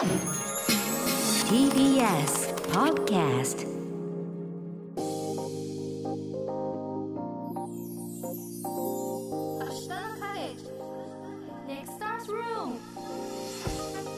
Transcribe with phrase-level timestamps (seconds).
[0.00, 0.16] TBS
[2.72, 3.68] Podcast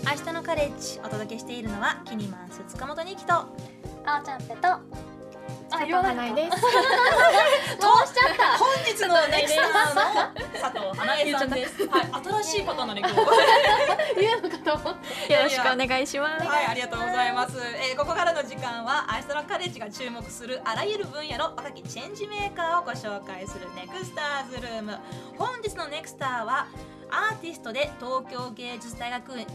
[0.04, 1.00] 明日のカレッジ。
[1.00, 4.69] お届けしているのはキニマンス塚本二木とあーちゃんぺと
[5.83, 6.56] あ言わないです。
[6.56, 10.01] 通しちゃった本日のネクスターの
[10.60, 12.08] 佐藤花江さんですはい
[12.42, 13.16] 新しいパターンのね今日
[14.21, 15.33] 言うのかと思って。
[15.33, 17.59] よろしくお願いしますはい、ありがとうございます。
[17.59, 24.99] えーここからの時間は、アイストラカレッジが注目するあらゆる分野の若きチェンジメーカーをご紹介するネクスターズルーム。
[25.37, 26.66] 本日のネクスターは、
[27.10, 29.46] アーティストで東京芸術大学院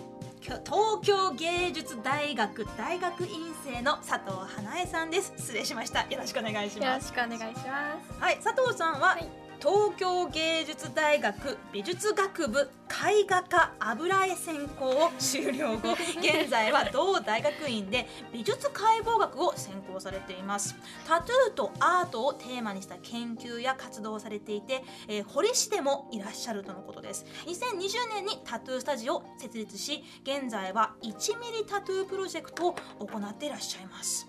[0.47, 5.33] 東京芸術大学大学院生の佐藤花江さんです。
[5.37, 6.01] 失礼しました。
[6.03, 7.11] よろしくお願いしよます。
[7.11, 8.21] ろしくお願いします。
[8.21, 20.75] はい、佐藤さんは、はい東京芸術大学美術学部絵画科油絵専攻を修了後 現在は同大学院で美術解剖学を専攻されています。
[21.07, 27.25] タトゥーとアートをテーマにした研究や活動をされていて、えー堀市でもいらっしゃるとのことです。
[27.45, 34.27] 2020年にタトゥースタジオを設立し現在は1ミリタトゥープロジェクトを行っていらっしゃいます。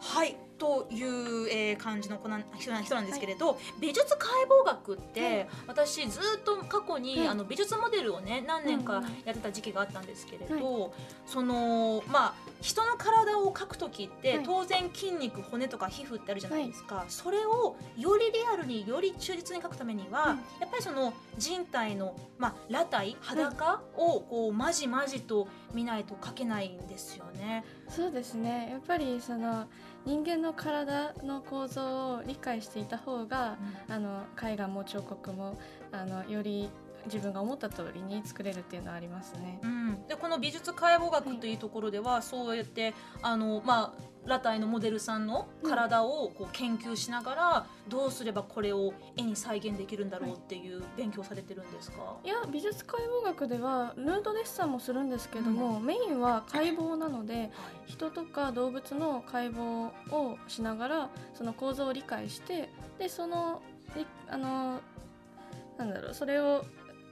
[0.00, 7.28] はいという、えー感じの子なん人な人なんですけれど、美術解剖学って、私ずっと過去に、はい。
[7.28, 10.92] あの美術モデルをね何年かやってた時期があったんですけれど、
[11.26, 14.44] そのまあ人の体を描く時って、はい。
[14.44, 20.36] 当然筋肉骨とか皮膚ってあるじゃないですか、それをよりリアルにより忠実に描くためには、うん。
[20.60, 27.64] やっぱりその人体の、まあ、裸体裸をこうまじまじと見ないと描けないんですよね。
[27.88, 28.68] そうですね。
[28.72, 29.66] やっぱりその
[30.06, 35.58] 人間の体の構造を理解していた方が、あの絵画も彫刻も
[35.92, 36.70] あのより
[37.06, 39.58] 自分が思った通りに作れるっていうのはありますね。
[39.62, 57.50] うん、でこの美術解剖学というところでは、そうやってあの、まあ、裸体のモデルさんの体をこう研究しながら、どうすればこれを絵に再現できるんだろうっていう勉強されてるんですか、いや美術解剖学ではヌードデッサンもするんですけども、メインは解剖なので
[57.86, 63.62] 人とか動物の解剖をしながらその構造を理解してでその
[63.96, 64.80] りあの
[65.78, 66.64] なんだろうそれを、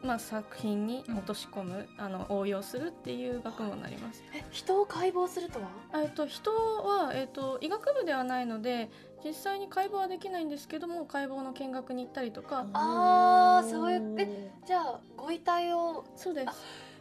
[0.02, 4.22] まあ、作品に落とし込む、あの応用するっていう学問になります。
[4.34, 5.68] え人を解剖するとは？
[6.02, 8.90] えっと人は、えっと医学部ではないので
[9.24, 12.66] 実際に解剖はできないんですけども解剖の見学に行ったりとか。
[12.72, 16.46] あーそういうえじゃあご遺体をそうです。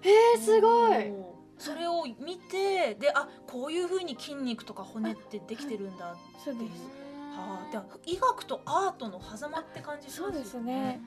[0.04, 1.14] えー、すごい。
[1.60, 6.66] それを見てであこういうふうに筋肉とか骨ってできてるんだそうです。
[7.36, 10.98] はあ、では医学とアートの狭間って感じしそうですますよ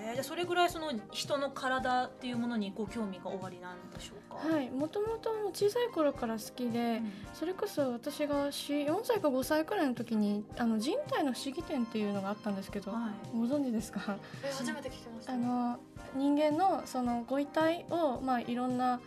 [0.00, 4.48] えじゃあそれぐらいその人の体っていうものにご興味がおありなんでしょうか？
[4.54, 7.02] はい、もともと小さい頃から好きで、
[7.34, 13.36] それこそ私がし4歳か5歳くらいの時にあの人体の不思議展っていうのがあったんですけど、はい。
[13.36, 14.16] ご存知ですか？
[14.44, 15.32] え初めて聞きました。
[15.32, 15.78] あの
[16.14, 19.00] 人間のそのご遺体を、まあ、いろんな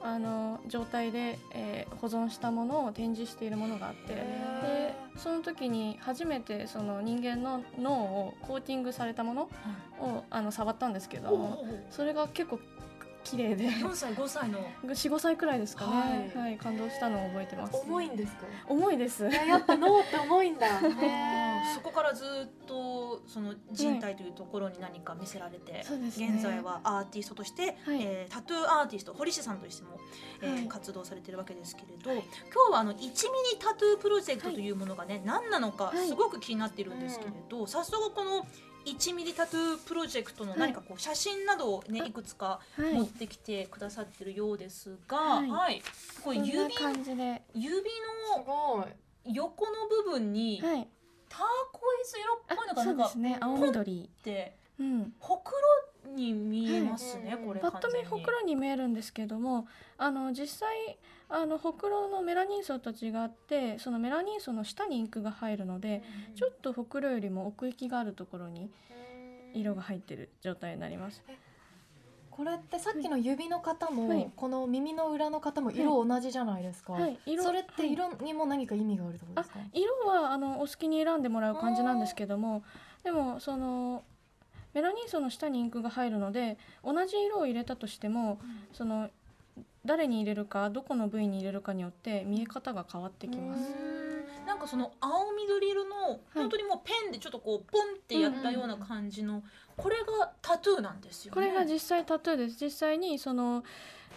[0.00, 4.83] あの状態で、えー保存したものを展示しているものがあって
[5.16, 9.42] その時に初めてその人間の脳をコーティングされたもの
[10.00, 12.58] をあの触ったんですけどもそれが結構
[13.22, 13.64] 綺麗で。
[13.70, 14.58] 4歳5歳の。
[14.84, 17.76] 45歳くらいですかね、ははいい感動したのを覚えてます。
[17.86, 18.44] 重いんですか？
[18.68, 19.26] 重いです。
[19.26, 20.66] いややっぱ脳って重いんだ。
[20.66, 25.84] へ ーそこからずっとその人体というところに何か見せられて、ね。
[26.08, 28.02] 現在はアーティストとして、はい。
[28.02, 29.98] えータトゥーアーティスト堀市さんとしても、
[30.42, 30.68] えーはい。
[30.68, 32.22] 活動されてるわけですけれど、今
[32.70, 33.12] 日はあの1ミリ
[33.58, 36.08] タトゥープロジェクトというものがね、何なのかはい。
[36.08, 38.46] すごく気になっているんですけれど、早速この
[38.86, 42.92] 1ミリタトゥープロジェクトの何かこう写真などをね、い、くつかはい。
[42.94, 45.50] 持ってきてくださってるようですが、はい。
[45.50, 45.82] はい、
[46.22, 47.42] これこんな指感じで。
[47.54, 47.82] 指す
[48.44, 48.86] ごい。
[48.86, 48.88] の
[49.32, 50.88] 横の部分にはい
[51.34, 54.02] ターコイズ色っぽいのがそうんなかですね青緑。
[54.04, 55.12] ってうん。
[55.18, 55.52] ほく
[56.06, 57.44] ろに見えますね、はい。
[57.44, 59.66] これパッと見ほくろに見えるんですけども
[59.98, 60.96] あの実際
[61.28, 66.02] あのほくろのメラニン層と違ってそのメラニン層の下にインクが入るので
[66.36, 68.70] ちょっとほくろよりも奥行きがあるところに
[69.54, 71.22] 色が入ってる状態になります
[72.36, 74.28] これってさっきの指の方も、はい。
[74.34, 77.16] この耳の裏の方も色同じじゃないですか、はい。
[77.26, 77.44] 色。
[77.44, 82.64] それって色にも何か意味があるってことですか、色はあのお好きに選んでもらう感じなんですけども
[83.04, 84.02] でもその
[84.72, 88.40] メラニン層の下にインクが入るので同じ色を入れたとしても
[88.72, 89.10] その
[89.84, 93.62] 誰に入れるかどこの部位に入れるかによって見え方が変わってきます。
[94.46, 99.42] なんかその青緑色の本当にもうペンでちょっとこうポンってやったような感じの、
[99.76, 101.34] これがタトゥーなんですよね。
[101.34, 103.64] これが実際タトゥーです実際にその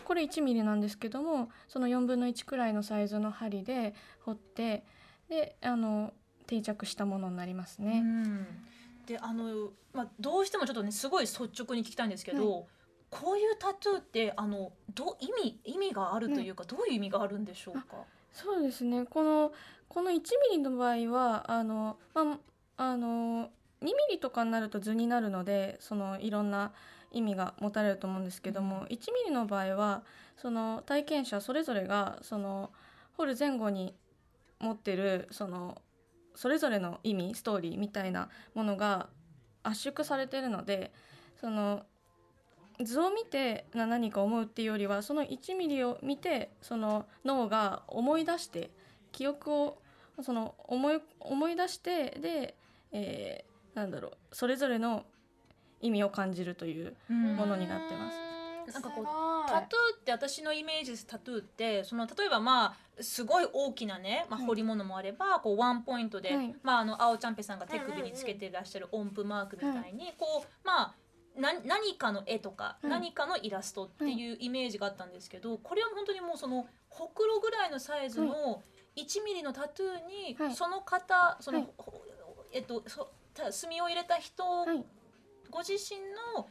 [0.05, 4.83] これ1ミリなんですけどもその4分の1くらいのサイズの針で彫って
[5.29, 6.13] であの
[6.45, 7.99] 定着したものになりますうね。
[7.99, 8.47] ん
[9.05, 12.67] であの、まあ、どうしてもちょっとねすごい率直に聞きたいんですけど、
[13.09, 17.83] こういうタトゥーってあのどう意味意味があるというか、どういう意味があるんでしょうか？
[18.31, 19.05] そうですね。
[19.05, 19.51] この
[19.87, 20.21] この1ミ
[20.57, 22.39] リの場合はあの、ま
[22.77, 23.49] あ、あの
[23.81, 26.71] 2ミリとかになると図になるのでそのいろんな
[27.11, 28.97] 意味が持たれると思うんですけども、1ミ
[29.27, 30.03] リの場合は
[30.35, 32.71] その体験者それぞれがその
[33.15, 33.95] 彫る前後に
[34.59, 35.81] 持ってるその
[36.35, 39.07] それぞれの意味ストーリーみたいなものが
[39.63, 40.91] 圧縮されてるので
[41.39, 41.83] その
[42.83, 48.71] 図を見てな何か思うっていうよりはその1ミリを見てその脳が思い出して
[49.11, 49.77] 記憶を
[50.21, 52.55] その思い思い出してで、
[52.91, 55.05] えーなんだろうそれぞれの
[55.81, 57.35] 意味を感じるといううん。
[57.35, 58.17] ものになってます。
[58.73, 59.07] なんかこうう
[59.47, 61.05] タトゥーって私のイメージです。
[61.05, 64.47] タトゥーってその例えばまあすごい大きなね、まあ、はい。
[64.47, 66.55] 彫り物もあれば、こうワンポイントで、はい。
[66.63, 70.95] まあ、あの青ちゃんぺさんが手首につけてらっしゃる音符マークみたいに、こうまあ
[71.37, 78.63] な何かの絵とか、はい何かのイラストっていうイメージがあったんですけど、これは本当にもうそのほくろぐらいのサイズの
[78.95, 80.55] 1ミリのタトゥーに、はい。
[80.55, 81.67] その方その、
[82.51, 84.83] えっとそた墨を入れた人はい。
[85.49, 85.99] ご自身
[86.35, 86.47] の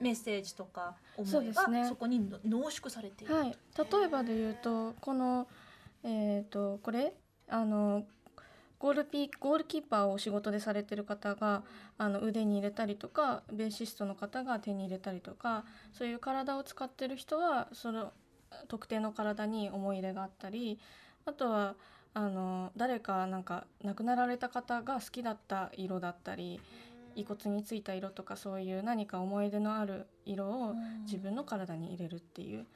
[0.00, 3.34] メッセージとか思いがそこにの濃縮されている。
[3.34, 5.46] はい、例えばで言うとこの
[6.02, 7.14] えっ、とこれ？
[7.48, 8.04] あの
[8.82, 11.62] ゴールピーゴールキーパーを仕事でされてる方が
[11.98, 18.12] あの腕に入れたりとかベーシストの方が手に入れたりとかそういう体を使ってる人はその
[18.66, 20.80] 特定の体に思い入れがあったり
[21.26, 21.76] あとは
[22.12, 26.60] あの誰かなんか亡くなられた方が好きだった色だったり
[27.14, 30.74] 遺骨についた色とかそういう何か思い出のある色を
[31.04, 32.66] 自分の体に入れるっていう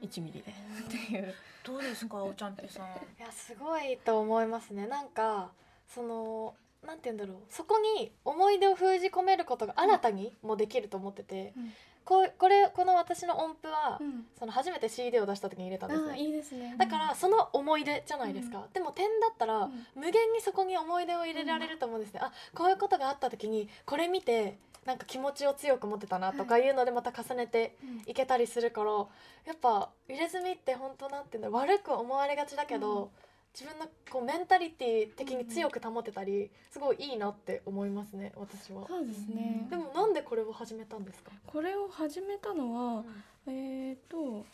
[0.00, 0.50] 1ミリで。
[0.50, 2.86] っていうどうですか、おちゃんぺさん。
[2.86, 2.88] い
[3.18, 4.86] やすごいと思いますね。
[4.86, 5.50] なんか
[5.88, 6.54] その
[6.86, 7.36] なんて言うんだろう。
[7.48, 11.72] そこに思い出を封じ込めることが新たにもできると思ってて、うん
[12.10, 14.26] こうこれこの私の音符は、うん。
[14.36, 16.74] その初めて CD を出した時に入れたんですあねいいですね。
[16.76, 19.86] だからその思い出じゃないですか、でも点だったら、うん。
[19.94, 27.76] 無限にそこに思い出を入れられると思うんですね、あこういうことがあった時にこれ見てなんか気持ちを強く持ってたなとかいうのでまた重ねて
[28.06, 33.08] いけたりするからやっぱ入れ墨って本当なんていうんだ悪く思われがちだけど、うん
[33.52, 38.86] 自分のこうメンタリティ的に強く保てたりすごいいいなって思いますね私は。
[38.86, 39.66] そうですね。
[39.70, 43.04] でもなんでこれを始めたんですか、これを始めたのは
[43.46, 44.44] えっ、と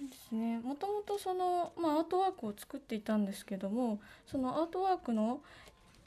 [0.00, 0.58] ですね。
[0.60, 5.40] もともとその、まあ、アートワークを作っていたんですけどもそのアートワークの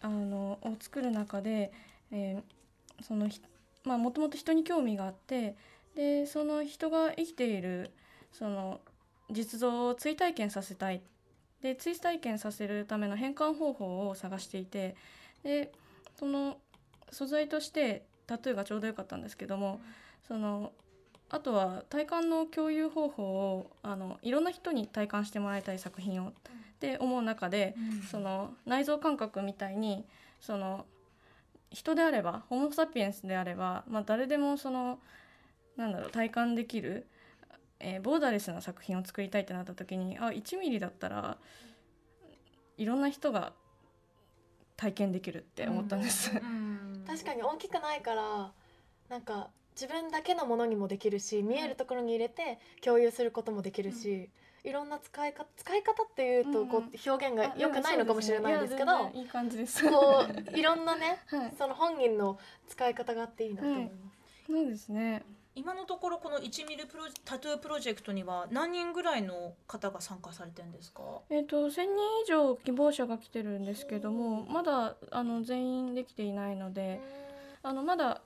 [0.01, 1.71] あのを作る中で、
[2.11, 2.57] えー
[3.01, 3.41] そのひ
[3.83, 5.55] まあもともと人に興味があって
[5.95, 7.91] でその人が生きている
[8.31, 8.79] その
[9.31, 11.01] 実像を追体験させたい
[11.67, 14.95] で追体験させるための変換方法を探していて
[15.43, 15.71] で
[16.17, 16.57] その
[17.11, 19.81] 素材としてタトゥーがちょうどよかったんですけども
[20.27, 20.71] その
[21.29, 26.33] あとは体感の共有方法をあのいろんな人に体感してもらいたい作品をっ
[26.79, 27.75] て思う中で
[28.09, 30.05] その内臓感覚みたいに
[30.39, 30.85] その
[31.71, 34.99] 人であればホモ・サピエンスであれば、まあ、誰でもその
[35.75, 37.05] なんだろう体感できる、
[37.79, 41.37] えーボーダレスな作品を作りたいってなった時にあ1ミリだったら
[42.77, 43.53] いろんな人が
[44.75, 46.31] 体験できるって思ったんです。
[46.31, 48.51] うん 確かに大きくないから
[49.09, 49.49] なんか
[49.79, 54.29] 自分だけのものにもできるし見えるところに入れて共有することもできるし、
[54.63, 59.87] いろんな使い方使い方っていうとこうんう表現が良くないのかもしれないですけど、いい感じです。
[59.89, 64.51] こういろんなね はい、その本人の使い方があっていいなと思います。
[64.51, 65.23] そうですね。
[65.57, 71.01] 今のところこの1ミリプロタトゥープロジェクトには何人ぐらいの方が参加されてるんですか？
[71.31, 71.83] えっ、と1000人
[72.23, 77.01] 以上希望者が来てるんですけども、まだあの全員できていないので、
[77.63, 78.21] あのまだ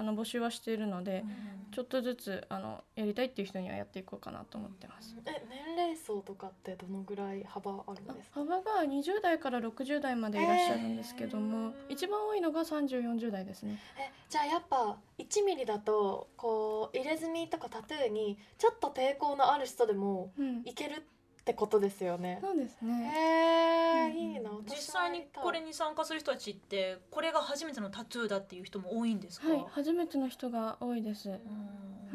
[0.00, 1.24] あの募集はしているので、
[1.72, 5.14] ちょっとずつあのやりたいっていう人にはやっていこうかなと思ってます。
[5.26, 8.40] え年齢層とかってどのぐらい幅あるんあですか？
[8.40, 13.78] 幅が20代から60代までいらっしゃるんですけども、一番多いのが30、40代ですね。
[13.98, 21.19] えじゃあやっぱ1ミリだとこう入れ墨とかタトゥーにちょっと抵抗のある人でもうん、いけるって
[21.54, 22.38] ことですよね。
[22.40, 23.12] そうですへね。
[23.16, 24.50] えうんいいな。
[24.64, 29.48] 実際にこれに参加する人たちってこれが初めてのタトゥーだっていう人も多いんですか？
[29.48, 31.28] はい、初めての人が多いです。
[31.28, 31.38] はう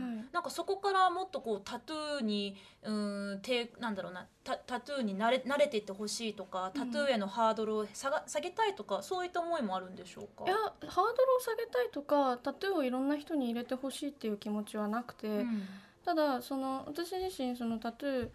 [0.01, 0.25] んい。
[0.31, 10.43] なんかそこからもっとこうタトゥーにうーんてなんだろうなタタトゥーに慣れ慣れていってほしいとかタトゥーへのハードルを下が下げたいとかそういった思いもあるんでしょうか？
[10.45, 15.61] いやハードルを下げたいとかタトゥーをいろんな人に入れてほしいっていう気持ちはなくて、うん
[16.05, 18.29] ただその私自身そのタトゥー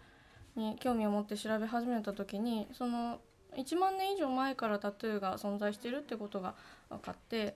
[0.55, 3.19] に興味を持って調べ始めた時にその
[3.55, 6.55] 1万年以上前からタトゥーが存在しているってことが
[6.89, 7.55] 分かって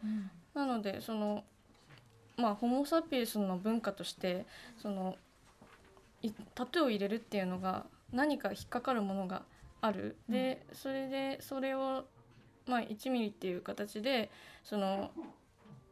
[0.53, 1.43] なのでその
[2.37, 4.45] まあホモ・サピエンスの文化として
[4.81, 5.15] その
[6.21, 9.43] いタトゥーを入れるっていうのが何か引っかかるものが
[9.81, 12.05] ある、でそれでそれを
[12.65, 14.31] まあ1ミリっていう形で
[14.63, 15.11] その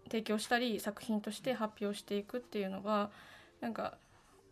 [0.06, 3.10] 提供したり作品として発表していくっていうのが
[3.62, 3.98] なんか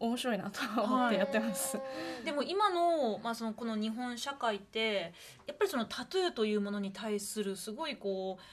[0.01, 1.79] 面白いなと思ってやってます。
[2.25, 5.13] でも今の,、まあそのこの日本社会って
[5.47, 8.43] やっぱりそのタトゥーというものに対するすごいこう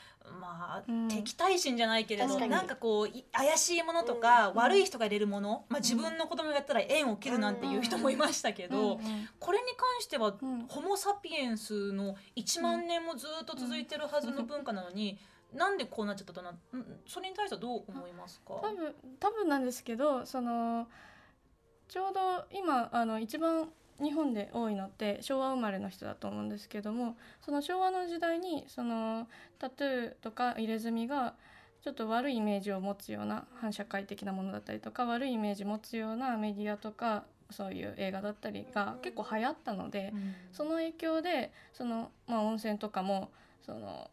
[0.40, 1.09] まあ、うん。
[1.09, 9.28] 敵対心じゃないけれどなんかこうい怪しいものとか、悪い人が入れるもの、まあ、自分の子供がやったら縁を切るなんていう人もいましたけど、うん。
[9.38, 10.67] これに関しては、うん。
[10.69, 15.19] ホモ・サピエンスの1万年もずっと続いてるはずの文化なのに、
[15.55, 18.55] なんでこうなっちゃったかなうんそれに対してはどう思いますか？
[18.61, 20.87] 多分多分なんですけどその
[21.88, 23.68] ちょうど今あの一番
[24.00, 29.26] 日本で多いのって昭和生まれの人だと思うんですけどもその昭和の時代にその
[29.59, 31.35] タトゥーとか入れ墨が
[31.83, 40.12] ちょっと悪いイメージを持つような反社会的なものだったりとか悪いイメージ持つようなメディアとかそういう映画だったりが結構流行ったので、
[40.52, 43.30] その影響でその、まあ、温泉とかも
[43.64, 44.11] その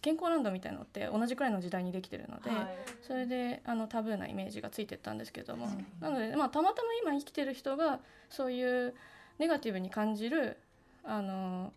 [0.00, 2.76] 健康ランドみたいなのって同じくらいの時代にできてるので、はい。
[3.02, 5.68] それであのタブーなイメージがついてったんですけども。
[6.00, 8.00] なので、まあ、たまたま今生きてる人が
[8.30, 8.94] そういう
[9.38, 10.56] ネガティブに感じる
[11.04, 11.72] あの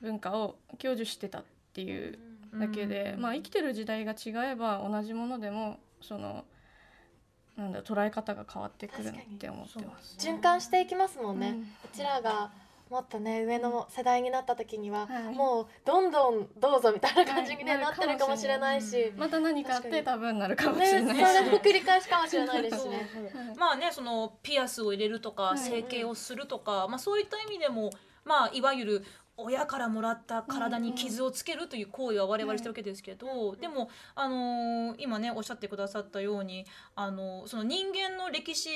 [0.00, 2.18] 文化を享受してたっていう
[2.58, 3.22] だけで、うん。
[3.22, 6.44] まあ、生きてる時代が違えば同じものでもその
[7.56, 10.16] なんだ捉え方が変わってくるって思ってます。
[10.18, 11.60] 循環していきますもんね、うん。
[11.60, 12.50] うちらが
[12.92, 15.34] もっとね上の世代になった時には、はい。
[15.34, 22.96] もうどんどんどうぞみたいな感じに、ねはいなってるかもしれないし、うんまた何かあってタブーになるかもしねれないし、それも繰り返しかもしれないですしね。
[22.96, 23.56] はい。
[23.56, 25.58] まあねそのピアスを入れるとかはい。
[25.58, 27.90] 整形をするとか、まあ、そういった意味でも、
[28.26, 29.04] まあ、いわゆる
[29.36, 38.68] 親からもらった体に傷をつけるという行為は我々してるわけですけど、でも、あのー今ねおっしゃってくださったように、あのーその人間の歴史、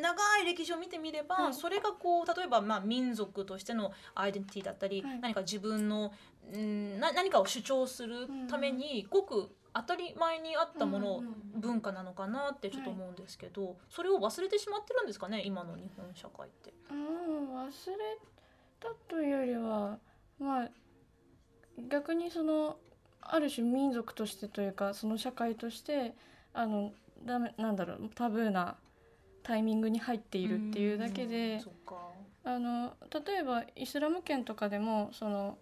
[0.00, 6.12] 長い歴史を見てみれば、はいそれがこう例えば、まあ、民族としてのアイデンティティだったり、はい何か自分の、
[6.52, 11.22] うん、な何かを主張するために、ごく当たり前にあったもの、
[11.56, 16.72] 文化なのかなってちょっと思うんですけど、それを忘れてしまってるんですかね今の日本社会って。
[16.90, 18.35] うん忘れ
[18.80, 19.98] たというよりは
[20.38, 20.68] まあ
[21.90, 22.76] 逆にその
[23.20, 26.14] ある種民族としてというかその社会として
[26.54, 26.92] あの
[27.24, 28.76] ダメなんだろうタブーな
[29.42, 31.60] タイミングに入っているっていうだけうんで
[32.44, 32.92] あの
[33.26, 35.58] 例えばイスラム圏とかでもその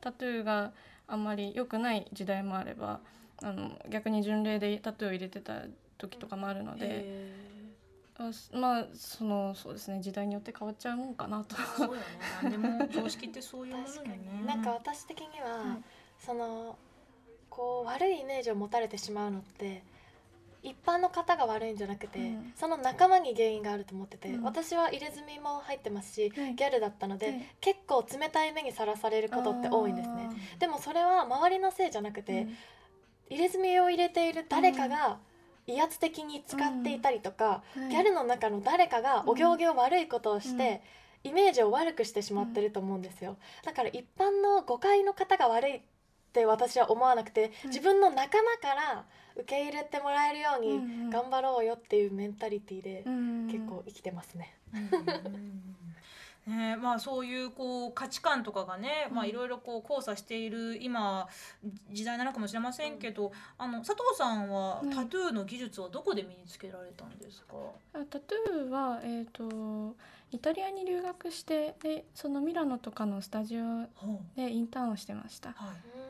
[0.00, 0.72] タトゥーが
[1.08, 3.00] あんまり良くない時代もあれば
[3.42, 5.62] あの逆に巡礼でタトゥーを入れてた
[5.98, 6.86] 時とかもあるので。
[6.86, 7.46] へ
[8.18, 11.54] あすまあそのそうですね時代によって変わっちゃうもんかなと。
[11.56, 12.00] ーそうよね。
[12.42, 14.46] 何でも常識ってそういうものよ確かねに。
[14.46, 15.82] なんか私的には、はい
[16.18, 16.78] その
[17.50, 19.82] こう悪いイメージを持たれてしまうのって
[20.62, 22.52] 一般の方が悪いんじゃなくて、うん。
[22.56, 24.42] その仲間に原因があると思ってて、うん。
[24.42, 26.54] 私は入れ墨も入ってますし、はい。
[26.54, 27.46] ギャルだったので、はい。
[27.60, 30.28] 結構冷たい目にさらされることって多いんですね。
[30.28, 32.56] あでもそれは周りのせいじゃなくて、うん。
[33.30, 35.18] 入れ墨を入れている誰かが
[35.66, 37.88] 威圧的に使っていたりとか、はい。
[37.88, 40.82] ギャルの中の誰かがお行儀を悪いことをして、
[41.24, 43.36] イメージを悪くしてしまってると思うんですよ。
[43.64, 45.80] だから一般の誤解の方が悪いっ
[46.32, 49.04] て私は思わなくて自分の仲間から
[49.34, 54.54] 受け入れてもらえるようにうん頑張ろうよっていうメンタリティでうん結構生きてますね。
[56.46, 61.28] ねまあ、そういうこう価値観とかがね、いろいろこう交差している今
[61.90, 64.90] 時代なのかもしれませんけど、あの佐藤さんはうん。
[64.90, 67.54] タトゥーの技術はどこで身につけられたんですか、
[67.94, 69.96] あタトゥーは、えー、と
[70.30, 73.86] イタリアに留学してでそのミラノとかのスタジオ
[74.36, 75.50] でインターンをしてました。
[75.50, 76.05] はい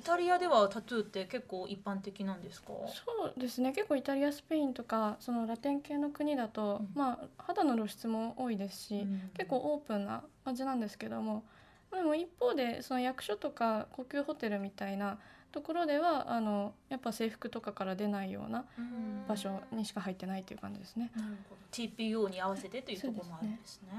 [0.00, 2.68] イタリアではタトゥーって結構一般的なんですか？
[2.68, 6.88] そうですね結構イタリアスペインとかそのラテン系の国だと、うん。
[6.94, 11.44] まあ肌の露出も多いですし、結構オープンな感じなんですけども
[11.92, 15.18] でも一方でその役所とか高級ホテルみたいな
[15.52, 19.26] ところではあのやっぱ制服とかから出ないようなうん。
[19.28, 21.12] 場所にしか入ってないっていう感じですね。
[21.72, 23.90] TPO に合わせてというところもあるんですね。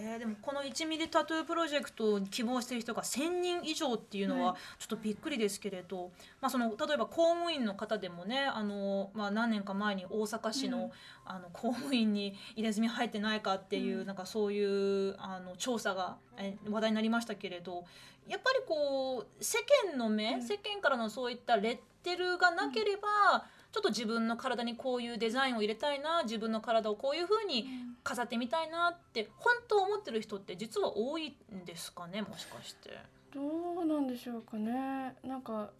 [0.00, 10.90] えーでもこの1ミリタトゥープロジェクトを希望している人が1,000人以上っていうのははちょっとびっくりですけれど、まあ、その例えば公務員の方でもねあの、まあ、何年か前に大阪市の,、うん。
[11.24, 14.06] あの公務員に入れ墨入ってないかっていう、うん。
[14.06, 17.84] なんかそういうあの調査がえ話題になりましたけれど
[18.28, 19.58] やっぱりこう世
[19.90, 20.42] 間の目、うん。
[20.42, 27.68] 世間からのそういったレッテルがなければ、ちょっと自分の体にこういうデザインを入れたいな自分の体をこういう風に
[28.08, 32.98] 飾ってみたいなって本当思ってる人って実は多いんですかねもしかして。
[33.34, 35.14] どうなんでしょうかね。
[35.22, 35.70] なんか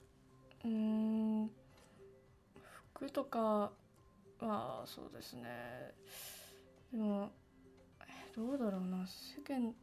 [0.63, 1.51] うーん
[2.93, 3.71] 服とか
[4.41, 5.95] はそうですね。
[6.93, 7.31] でも
[8.03, 8.05] え
[8.37, 9.07] どうだろうな。
[9.07, 9.75] 世間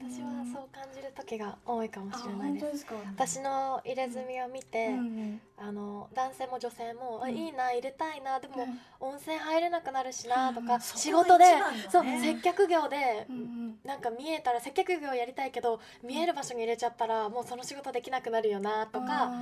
[0.00, 2.64] 私はそう感じる時が多いかもあしれないです。
[2.64, 2.94] 本当ですか。
[3.14, 7.36] 私の入れ墨を見て、うんうんあの男性も女性も、あうん。
[7.36, 8.80] いいな入れたいなでも、うん。
[9.00, 10.80] 温泉入れなくなるしなとか、うん。
[10.80, 12.20] 仕事で、そうそこが一番だね。
[12.20, 13.78] 接客業で、うんうん。
[13.84, 19.32] なんか見えたら接客業やりたいけど見える場所に入れちゃったらもうその仕事できなくなるよなとか、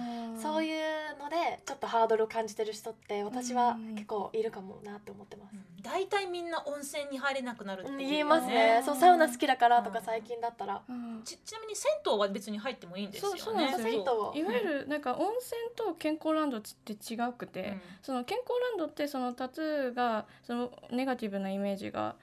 [0.40, 0.82] そうういう
[1.18, 3.94] のでちょっとハードルを感じてる人って私はうん。
[3.94, 5.54] 結構いるかもなって思ってます。
[5.82, 8.82] 大体みんな温泉に入れなくなるって言いますね。
[8.84, 10.04] そうサウナ好きだからとかうん。
[10.04, 10.82] 最近だったら。
[10.92, 11.22] ん。
[11.24, 13.40] ちちなみに銭湯は別に入ってもいいんですよね。
[13.40, 14.38] そうそうなんですよそう。
[14.38, 17.80] いわゆるなんか温泉と健康ランドって違くて、うん。
[18.00, 22.14] その健康ランドってそのタトゥーがそのネガティブなイメージが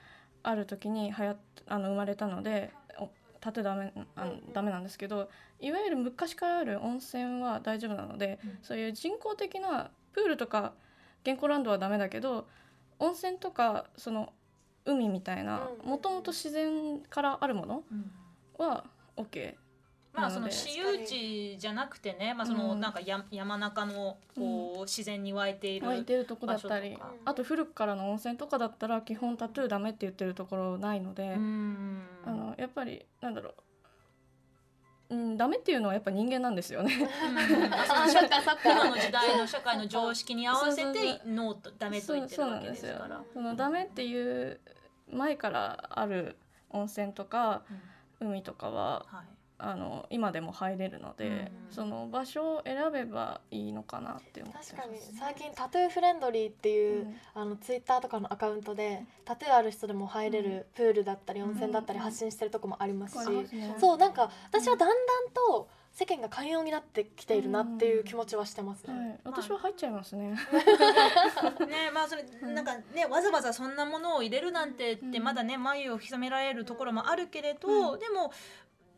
[0.41, 1.37] ある時に流行っ
[1.67, 3.09] あの生まれたのでお
[3.41, 8.57] タトゥーダメあのダメなんですけどいわゆる昔からある温泉は大丈夫なので、うん。
[8.61, 10.71] そういう人工的なプールとか
[11.25, 12.47] 健康ランドはダメだけど
[12.99, 14.31] 温泉とかその
[14.85, 15.89] 海みたいなうん。
[15.89, 18.65] もともと自然からあるものうん。
[18.65, 18.85] は
[19.17, 19.55] OK
[20.13, 22.79] まあその私有地じゃなくてね、まあそのうん。
[22.79, 26.97] なんかや山中のこう自然に湧いている、湧いてるとこだったり。
[27.25, 33.55] あと古くからの温泉とかだったら基本タトゥーダメって言ってるところないので、うんあのやっぱりなんだろ
[35.09, 36.91] う、うん、ダメっていうのはやっぱ人間なんですよね。
[38.63, 43.23] 今の時代の社会の常識に合わせてノーとダメと言ってるわけですから。
[43.33, 44.59] そのダメっていう
[45.11, 46.37] 前からある
[46.69, 47.81] 温泉とかうん。
[48.23, 49.32] 海とかははい
[49.63, 51.49] あの今でも入れるので、うん。
[51.69, 54.75] その場所を選べばいいのかなって思ってます。
[54.75, 57.15] 確かに最近タトゥーフレンドリーっていう、うん。
[57.33, 63.25] あのツイッターとかのアカウントでタトゥーある人でも入れるプールだったりうん温泉だったり発信してるとこもありますし、
[63.79, 64.97] そうなんか私はだんだん
[65.33, 68.93] と世間が寛容になってきているなっていう気持ちはしてますね。
[68.93, 70.29] はい、私は入っちゃいますね。
[71.69, 72.55] ねまあそれうん。
[72.55, 75.23] なんかねわざわざそんなものを入れるなんてってうん。
[75.23, 77.99] まだね眉を潜められるところもあるけれど、うん。
[77.99, 78.31] でも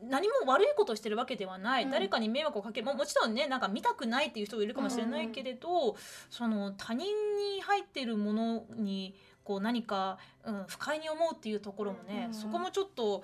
[0.03, 1.91] 何も悪いことをしてるわけではない、うん。
[1.91, 5.95] 誰かに迷惑をかけるももちろんねなんか見たくないっていう人がいるかもしれないけれど、
[6.29, 12.33] その他人に入っているものにこう何か、うん、不快に思うっていうところもね、うん。
[12.33, 13.23] そこもちょっと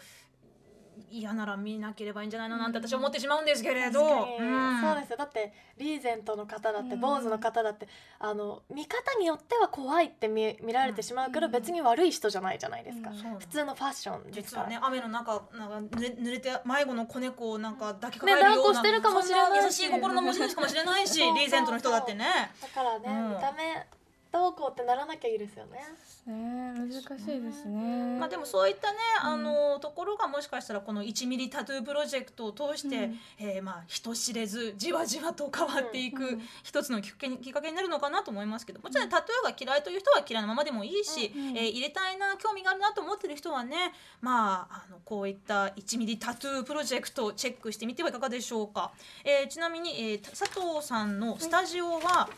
[1.12, 4.02] 嫌なら見なければいいんじゃないのなんて私は思ってしまうんですけれど、
[4.40, 4.82] うん。
[4.82, 5.18] そうですよ。
[5.18, 7.00] だってリーゼントの方だってうん。
[7.00, 7.88] 坊主の方だって
[8.20, 11.52] あの見方によっては怖いって見見られてしまうけどうん。
[11.52, 14.68] 別に悪い人じゃないじゃないですか、普通のファッションですから。
[14.70, 22.26] 実はね雨の中なんか濡れ濡れて迷子の子猫をなんか抱きかかえるような、ねしてるかもしれない優しい心の持ち主かもしれないし リーゼントの人だってね。
[22.62, 23.30] だからね、うん。
[23.30, 23.88] 見た目
[24.32, 25.80] どうこうってならなきゃいいですよね。
[26.26, 26.74] ね。
[26.74, 28.18] 難しいですね。
[28.18, 29.30] まあでもそういったね、うん。
[29.30, 33.20] あのところがもしかしたらこの1ミリタトゥープロジェクトを通して、うん。
[33.40, 36.42] えーまあ人知れずじわじわと変わっていくうん。
[36.64, 41.50] 一つのきっかけにきっかけになるのかなと思いますけどもちろんタトゥーが嫌いという人は嫌いなままでもいいし、うん。
[41.50, 41.58] うん。
[41.58, 43.92] えー入れたいな興味があるなと思ってる人はね
[44.22, 48.92] まああのこういった1ミリタトゥープロジェクトをチェックしてみてはいかがでしょうか、
[49.26, 52.30] えーちなみに、えー佐藤さんのスタジオは、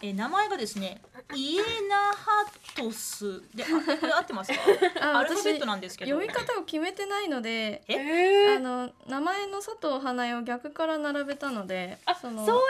[0.00, 1.00] えー名前がですね
[1.34, 3.66] イエナハトスであ
[4.00, 4.58] これ合ってますか？
[5.14, 6.12] あアルファベットなんですけど。
[6.12, 8.56] 読み方を決めてないので、え？
[8.56, 12.62] あの名前の佐藤花江を逆から並べたので、そのそういう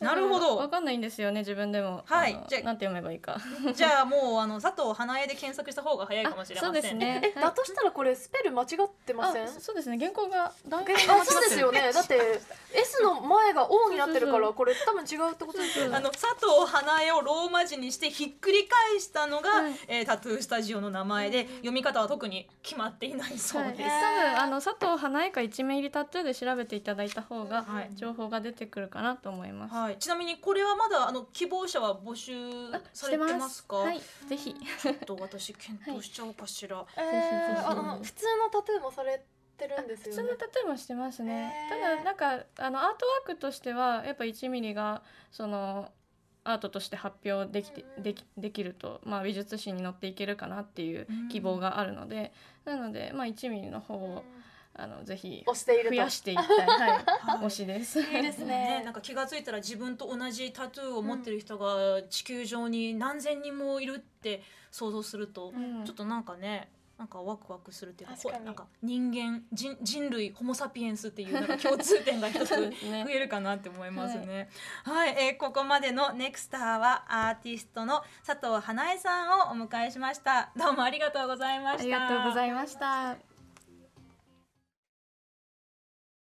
[0.00, 0.56] なるほど。
[0.56, 2.02] わかんないんですよね自分でも。
[2.06, 2.38] はい。
[2.48, 3.36] じゃあなんて読めばいいか。
[3.74, 6.70] じゃあもうあの佐藤花江で検索した方が早いかもしれません。
[6.70, 7.20] あそうですね。
[7.20, 9.98] ねえ、だとしたらこれスペル間違ってませんあそうですね。
[9.98, 11.92] 原稿がだいぶえあそうですよね。
[11.92, 12.40] だって
[12.72, 15.96] S の前が O になってるからこれ多分違うってことですよね。
[15.96, 19.74] あの佐藤花江をローマ字にしてひっくり返したのが、はい。
[19.88, 23.88] えータトゥースタジオの名前で読み方は特に決まっていないそうはい、です。
[23.88, 27.90] 多分あの佐藤花江か一名入りタトゥーで調べていただいた方がはい。
[27.94, 29.74] 情報が出てくるかなと思います。
[29.84, 32.32] はい、ちなみにこれはまだあの希望者は募集
[32.92, 33.76] されてますか？
[33.76, 34.54] はい、ぜひ。
[34.54, 36.84] ちょっと私検討しちゃおうかしら。
[36.96, 37.66] えぜひぜひ。
[37.66, 39.22] ー、あの普通のタトゥーもされ
[39.58, 40.22] てるんですよね？
[40.22, 41.52] 普通のタトゥーもしてますね。
[41.70, 41.80] へー。
[41.80, 45.92] ただなんかあのアートワークとしてはやっぱ1ミリがその
[46.44, 52.32] アートとして発表できてできできるとまあ美術史に乗っていけるかなっていう希望があるので、
[52.64, 54.24] なのでまあ1ミリの方を
[54.76, 56.96] あのぜひ押していると増やしていきたい、はい、は
[57.42, 58.00] い推しです。
[58.02, 72.64] いいですねね、なんか気がついたら自分と同じタトゥーを持ってる人が地球上に何千人もいるって想像すると、うんちょっとなんかねなんかワクワクするっていうか確かなんか人間人人類ホモ・サピエンスっていうなんか共通点が一つ 増
[73.10, 74.48] えるかなって思いますね。
[74.84, 80.50] はい、えーここまでのネクスターはアーティストの佐藤花江さんをお迎えしました。
[80.56, 81.82] どうもありがとうございました。
[81.82, 83.33] ありがとうございました。